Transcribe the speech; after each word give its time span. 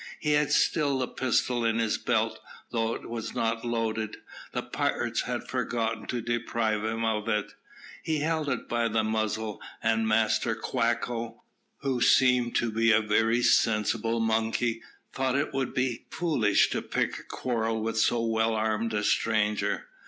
He 0.19 0.31
had 0.31 0.51
still 0.51 1.03
a 1.03 1.07
pistol 1.07 1.63
in 1.63 1.77
his 1.77 1.99
belt, 1.99 2.39
though 2.71 2.95
it 2.95 3.07
was 3.07 3.35
not 3.35 3.63
loaded. 3.63 4.17
The 4.51 4.63
pirates 4.63 5.21
had 5.25 5.47
forgotten 5.47 6.07
to 6.07 6.23
deprive 6.23 6.83
him 6.83 7.05
of 7.05 7.29
it. 7.29 7.53
He 8.01 8.17
held 8.21 8.49
it 8.49 8.67
by 8.67 8.87
the 8.87 9.03
muzzle, 9.03 9.61
and 9.79 10.07
Master 10.07 10.55
Quacko, 10.55 11.43
who 11.81 12.01
seemed 12.01 12.55
to 12.55 12.71
be 12.71 12.91
a 12.91 12.99
very 13.01 13.43
sensible 13.43 14.19
monkey, 14.19 14.81
thought 15.13 15.33
that 15.33 15.49
it 15.49 15.53
would 15.53 15.75
be 15.75 16.07
foolish 16.09 16.71
to 16.71 16.81
pick 16.81 17.19
a 17.19 17.23
quarrel 17.23 17.79
with 17.79 17.99
so 17.99 18.25
well 18.25 18.55
armed 18.55 18.95
a 18.95 19.03
stranger. 19.03 19.87